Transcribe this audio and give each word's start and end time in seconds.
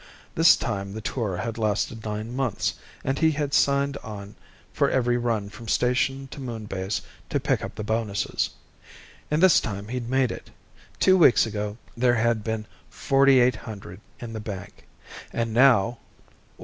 This 0.33 0.55
time 0.55 0.93
the 0.93 0.99
tour 1.01 1.37
had 1.37 1.59
lasted 1.59 2.03
nine 2.03 2.35
months, 2.35 2.73
and 3.03 3.19
he 3.19 3.29
had 3.29 3.53
signed 3.53 3.97
on 3.97 4.33
for 4.73 4.89
every 4.89 5.15
run 5.15 5.47
from 5.47 5.67
station 5.67 6.27
to 6.29 6.41
moon 6.41 6.65
base 6.65 7.03
to 7.29 7.39
pick 7.39 7.63
up 7.63 7.75
the 7.75 7.83
bonuses. 7.83 8.49
And 9.29 9.43
this 9.43 9.59
time 9.59 9.89
he'd 9.89 10.09
made 10.09 10.31
it. 10.31 10.49
Two 10.99 11.19
weeks 11.19 11.45
ago, 11.45 11.77
there 11.95 12.15
had 12.15 12.43
been 12.43 12.65
forty 12.89 13.39
eight 13.39 13.57
hundred 13.57 14.01
in 14.19 14.33
the 14.33 14.39
bank. 14.39 14.87
And 15.31 15.53
now 15.53 15.99